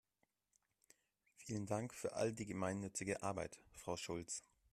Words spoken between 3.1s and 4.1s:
Arbeit, Frau